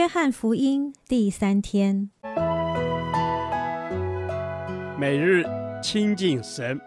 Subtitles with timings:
[0.00, 2.08] 约翰福音第三天，
[4.98, 5.44] 每日
[5.82, 6.80] 亲近神，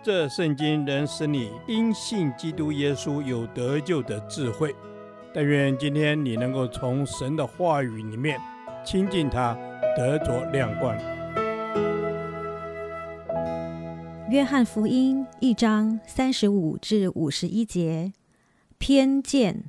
[0.00, 4.72] 这圣经能使你因信基督耶稣有得救的智慧。
[5.34, 8.38] 但愿今天你能够从神的话语里面
[8.84, 9.58] 亲近他，
[9.96, 10.96] 得着亮光。
[14.30, 18.12] 约翰福音一章三十五至五十一节，
[18.78, 19.64] 偏见。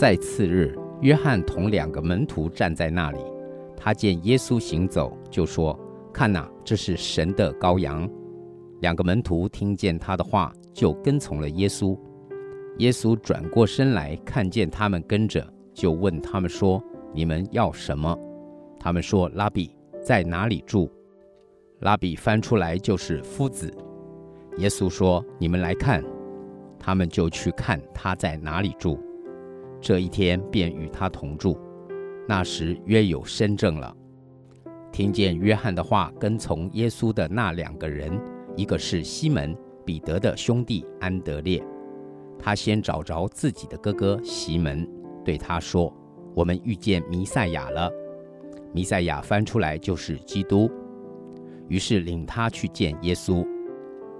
[0.00, 3.18] 在次日，约翰同两个门徒站在那里，
[3.76, 5.78] 他见耶稣行走，就说
[6.10, 8.08] ：“看哪，这是神的羔羊。”
[8.80, 11.94] 两个门徒听见他的话，就跟从了耶稣。
[12.78, 18.18] 耶稣转过身来，看见他们跟着，就问他们说：“你们要什么？”
[18.80, 19.70] 他们说：“拉比，
[20.02, 20.90] 在哪里住？”
[21.80, 23.70] 拉比翻出来就是夫子。
[24.56, 26.02] 耶稣说：“你们来看。”
[26.80, 28.98] 他们就去看他在哪里住。
[29.80, 31.58] 这一天便与他同住。
[32.28, 33.96] 那时约有身正了。
[34.92, 38.20] 听见约翰的话，跟从耶稣的那两个人，
[38.56, 41.64] 一个是西门彼得的兄弟安德烈。
[42.38, 44.88] 他先找着自己的哥哥西门，
[45.24, 45.92] 对他说
[46.34, 47.90] ：“我们遇见弥赛亚了。”
[48.72, 50.70] 弥赛亚翻出来就是基督。
[51.68, 53.46] 于是领他去见耶稣。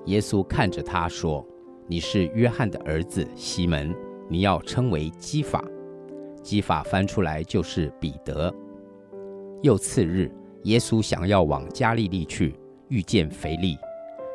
[0.06, 1.46] 耶稣看着他说
[1.86, 3.94] ：“你是约翰的儿子西门。”
[4.30, 5.64] 你要称为基法，
[6.40, 8.54] 基法翻出来就是彼得。
[9.60, 12.54] 又次日，耶稣想要往加利利去，
[12.86, 13.76] 遇见腓利，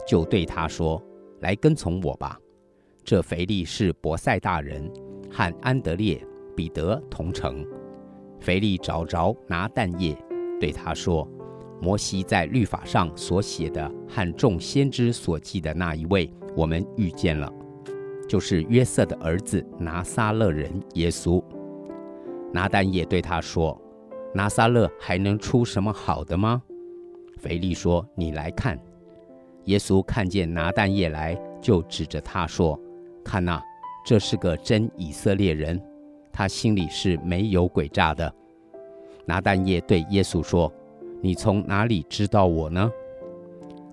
[0.05, 1.01] 就对他说
[1.39, 2.37] ：“来跟从我吧。”
[3.05, 4.91] 这腓利是伯赛大人，
[5.31, 6.21] 和安德烈、
[6.57, 7.65] 彼得同城。
[8.41, 10.13] 腓利找着拿蛋液，
[10.59, 11.25] 对他说
[11.81, 17.49] ：“摩西在律法上所写的和众先知所记的那一位，我们遇见了。”
[18.27, 21.43] 就是约瑟的儿子拿撒勒人耶稣。
[22.51, 23.79] 拿但业对他说
[24.33, 26.61] ：“拿撒勒还能出什么好的吗？”
[27.37, 28.79] 腓利说：“你来看。”
[29.65, 32.79] 耶稣看见拿但业来，就指着他说
[33.25, 33.61] ：“看哪，
[34.05, 35.81] 这是个真以色列人，
[36.31, 38.33] 他心里是没有诡诈的。”
[39.25, 40.71] 拿但业对耶稣说
[41.19, 42.89] ：“你从哪里知道我呢？”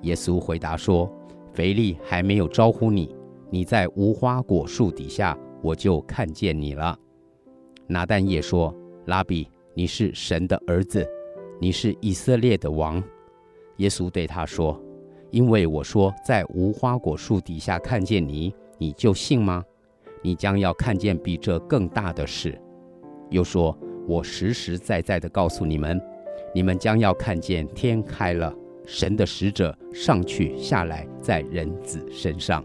[0.02, 1.10] 耶稣回答说
[1.54, 3.14] ：“腓利还没有招呼你。”
[3.52, 6.98] 你在无花果树底下，我就看见你了。
[7.86, 8.74] 拿但业说
[9.04, 11.06] ：“拉比，你是神的儿子，
[11.60, 13.04] 你是以色列的王。”
[13.76, 14.82] 耶稣对他说
[15.30, 19.62] ：“因为我说在无花果树底下看见你，你就信吗？
[20.22, 22.58] 你将要看见比这更大的事。”
[23.28, 26.00] 又说：“我实实在在的告诉你们，
[26.54, 28.50] 你们将要看见天开了，
[28.86, 32.64] 神的使者上去下来在人子身上。”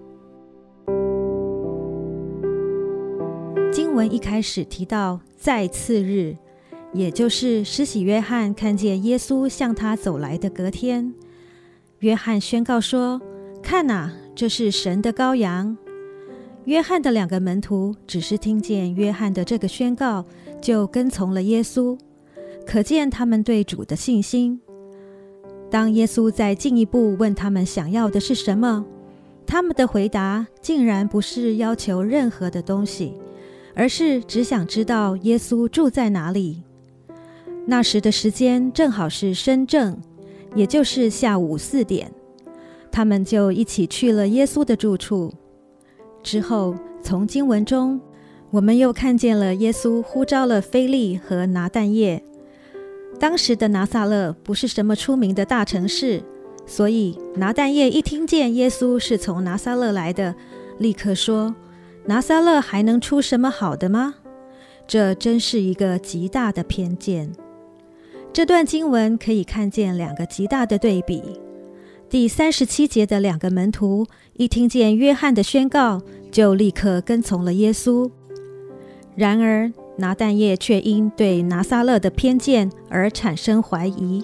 [3.98, 6.38] 文一开始提到，在次日，
[6.94, 11.12] 也就是施洗约翰看见耶稣向他走来的隔天，
[12.00, 13.20] 约翰宣告说
[13.64, 15.76] ：“看哪，这是神的羔羊。”
[16.66, 20.24] 约翰的两个门徒只是听见约翰的这个宣告，
[20.62, 21.98] 就跟从了耶稣，
[22.68, 24.62] 可见他们对主的信心。
[25.72, 28.86] 当耶稣再进一步问他们想要的是什么，
[29.48, 33.14] 他们的回答竟然不是要求任何的东西。
[33.78, 36.64] 而是只想知道耶稣住在哪里。
[37.68, 39.96] 那时的时间正好是申正，
[40.56, 42.12] 也就是下午四点。
[42.92, 45.32] 他们就一起去了耶稣的住处。
[46.24, 46.74] 之后，
[47.04, 48.02] 从经文中，
[48.50, 52.24] 我们又看见了耶稣呼召了腓利和拿但业。
[53.20, 56.24] 当时的拿撒勒不是什么出名的大城市，
[56.66, 60.34] 所以拿但业一听见耶稣是从拿撒勒来的，
[60.80, 61.54] 立刻说。
[62.08, 64.16] 拿撒勒还能出什么好的吗？
[64.88, 67.34] 这真是一个极大的偏见。
[68.32, 71.22] 这段经文可以看见两个极大的对比。
[72.10, 74.08] 第三十七节的两个门徒
[74.38, 76.02] 一听见约翰的宣告，
[76.32, 78.10] 就立刻跟从了耶稣。
[79.14, 84.24] 然而拿但业却因对拿撒勒的偏见而产生怀疑。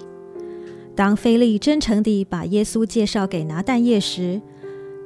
[0.96, 4.40] 当腓利真诚地把耶稣介绍给拿但业时，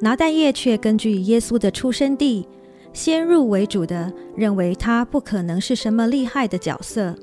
[0.00, 2.46] 拿但业却根据耶稣的出生地。
[2.92, 7.14] 先入为主的认为他不可能是什么厉害的角色，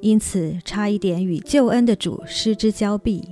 [0.00, 3.28] 因此差一点与救恩的主失之交臂。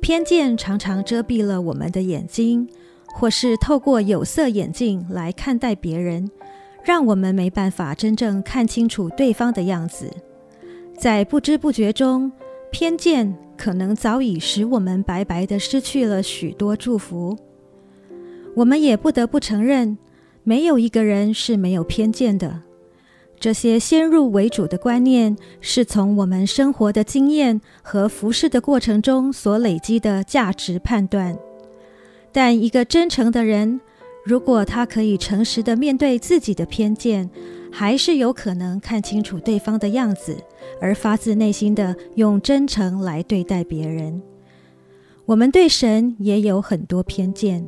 [0.00, 2.66] 偏见常常遮蔽了我们的眼睛，
[3.14, 6.30] 或是透过有色眼镜来看待别人，
[6.82, 10.10] 让我们没办法真正看清楚对方的样子。
[10.96, 12.32] 在不知不觉中，
[12.72, 17.36] 偏见可能早已使我们白白的失去了许多祝福。
[18.56, 19.96] 我们也不得不承认，
[20.42, 22.62] 没有一个人是没有偏见的。
[23.38, 31.38] 这些先入为主的观念，是从我们生活的经验和服侍的过程中所累积的价值判断。
[32.32, 33.80] 但一个真诚的人，
[34.24, 37.30] 如果他可以诚实的面对自己的偏见，
[37.72, 40.36] 还是有可能看清楚对方的样子，
[40.80, 44.20] 而发自内心的用真诚来对待别人。
[45.24, 47.66] 我们对神也有很多偏见。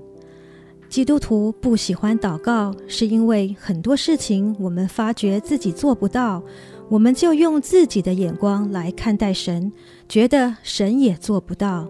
[0.93, 6.43] 基督徒不喜欢祷告，是因为很多事情我们发觉自己做不到，
[6.91, 9.73] 我们就用自己的眼光来看待神，
[10.07, 11.89] 觉得神也做不到，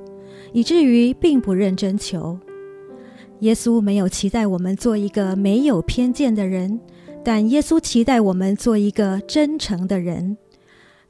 [0.53, 2.39] 以至于并不认真求。
[3.41, 6.79] 耶稣没有期待我们做一个没有偏见的人，
[7.25, 10.37] 但耶稣期待我们做一个真诚的人。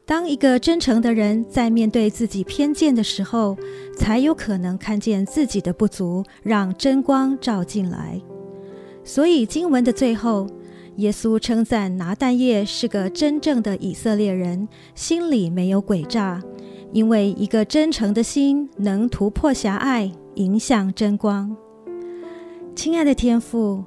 [0.04, 3.56] 当一个真诚的人在面对自己偏见的时候，
[3.96, 8.20] 才有可能看见自己的不足，让真光照进来。
[9.04, 10.46] 所以经文的最后，
[10.96, 16.42] 耶稣称赞拿但业是个真正的以色列人，心里没有诡诈，
[16.92, 21.56] 因为一个真诚的心能突破狭隘，迎向真光。
[22.74, 23.84] 亲爱的天父，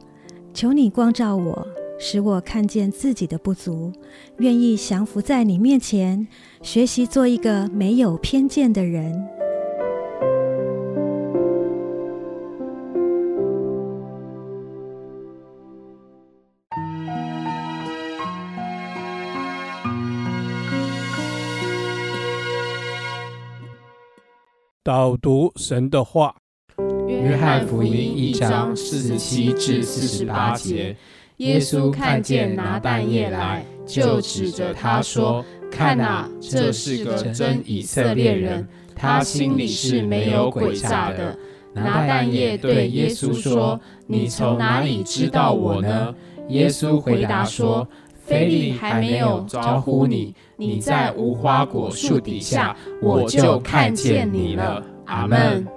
[0.53, 1.67] 求你光照我。
[1.97, 3.91] 使我看见自己的不足，
[4.37, 6.27] 愿意降服在你面前，
[6.61, 9.27] 学习做一个没有偏见的人。
[24.83, 26.35] 导读神的话，
[27.07, 30.95] 《约翰福音》一章四十七至四十八节。
[31.37, 38.65] 耶稣看见拿但业来，就指着他说：“看啊，这是个真以色列人，
[38.95, 41.37] 他心里是没有诡诈的。”
[41.75, 43.77] 拿但业对耶稣说
[44.07, 46.15] ：“你从哪里知道我呢？”
[46.47, 47.85] 耶稣回答说
[48.23, 55.67] ：“菲利还没有招呼你，你在无花果树底下，我就看见你了。”阿门。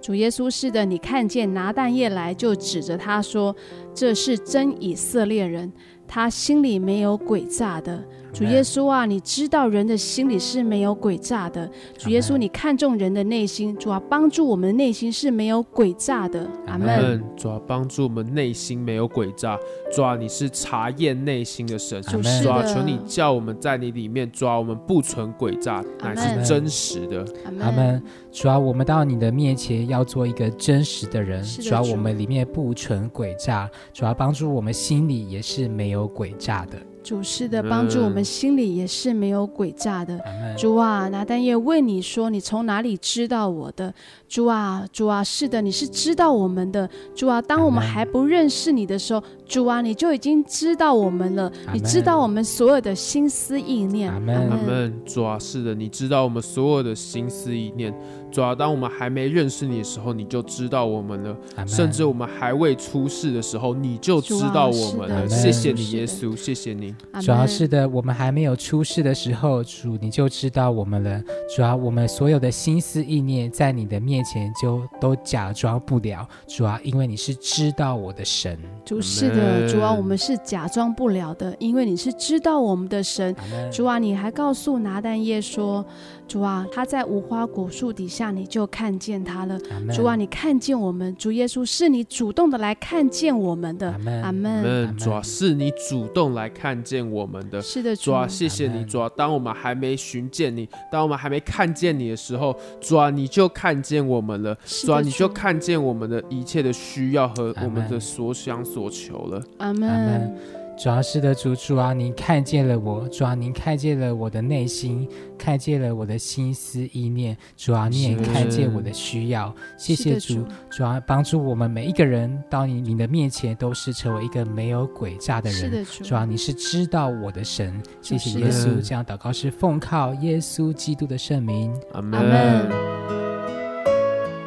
[0.00, 3.54] 主耶稣是的，你看见拿蛋液来，就指着他说
[3.92, 5.72] ：“这是真以色列人，
[6.06, 8.02] 他心里没有诡诈的。”
[8.38, 11.68] 主耶稣啊，你知道人的心里是没有诡诈的。
[11.96, 16.48] 主耶稣，你看重人的内心，主啊，帮助我们的内心是没有诡诈的。
[16.68, 17.20] 阿门。
[17.36, 19.58] 主啊，帮助我们内心没有诡诈。
[19.92, 22.00] 主啊，你是查验内心的神。
[22.02, 22.18] 主
[22.48, 27.26] 啊，求你叫我们在你里面，主啊，我们不存诡诈，乃是真实的。
[27.60, 28.00] 阿门。
[28.30, 31.42] 主啊，我们到你的面前要做一个真实的人。
[31.42, 33.68] 主啊，我们里面不存诡诈。
[33.92, 36.78] 主啊，帮助我们心里也是没有诡诈的。
[37.08, 40.14] 主是的，帮助我们心里也是没有诡诈的。
[40.26, 43.94] 嗯、主啊，拿但业问你说：“你从哪里知道我的？”
[44.28, 46.86] 主啊，主啊，是的，你是知道我们的。
[47.14, 51.50] 主啊，当我们还不认识你的时候，主啊，你就已经知道我们了。
[51.72, 54.12] 你知道我们所有的心思意念。
[54.12, 54.92] 阿门。
[55.06, 57.90] 主啊，是的，你知道我们所有的心思意念。
[58.30, 61.34] 主啊，当我们还没认识你的时候，你就知道我们了。
[61.66, 65.26] 甚至我们还未出世的时候，你就知道我们了。
[65.26, 66.94] 谢谢你，耶稣，谢谢你。
[67.20, 71.22] 主要是的，我们还没有出世的时候，主你就知道我们了。
[71.54, 76.28] 主要我们所有的心思意念，在你的面前就都假装不了。
[76.46, 78.58] 主要因为你是知道我的神。
[78.84, 83.34] 主是的，主要，我们是假装不了的，因为你是知道我们的神。
[83.72, 85.84] 主啊，你还告诉拿但业说。
[86.28, 89.58] 主啊，他在无花果树底下，你就看见他了。
[89.90, 93.98] 主啊，你看见我们，主耶稣是你主动的来看见我们的。
[94.22, 94.94] 阿门。
[94.98, 97.60] 主啊，是你主动来看见我们的。
[97.60, 98.84] 是的，主啊，谢谢你。
[98.84, 104.56] 主啊，当我们还没寻见你，当我们还没看见你的时候，主啊，你就看见我们了。
[104.64, 109.42] 主啊，你就看见我们的一切的需要和我们的所想所求了。
[109.58, 110.57] 阿门。
[110.78, 119.52] 主要是的，主主啊，您看见了我，主啊，您看见了我的内心，看见了我的心思意念，主啊，你也看见我的需要。
[119.76, 125.58] 谢谢主，主啊，帮助我们每一个人到你你的面前，都是成为一个没有诡诈的人。
[125.58, 127.82] 是的，主，主啊，你是知道我的神。
[128.00, 131.74] 谢谢耶稣，这样祷告是奉靠耶稣基督的圣名。
[131.92, 132.70] 阿门。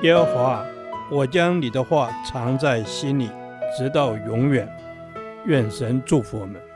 [0.03, 0.65] 耶和华，
[1.11, 3.29] 我将你的话藏在心里，
[3.77, 4.65] 直到永远。
[5.45, 6.70] 愿神祝福我们。